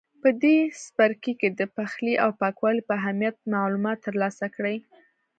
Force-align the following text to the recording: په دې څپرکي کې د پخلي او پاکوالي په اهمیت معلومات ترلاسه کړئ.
په 0.21 0.29
دې 0.43 0.57
څپرکي 0.81 1.33
کې 1.39 1.49
د 1.59 1.61
پخلي 1.75 2.13
او 2.23 2.29
پاکوالي 2.41 2.81
په 2.89 2.93
اهمیت 2.99 3.35
معلومات 3.53 3.97
ترلاسه 4.07 4.45
کړئ. 4.55 4.77